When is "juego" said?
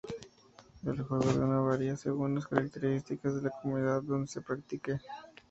1.03-1.31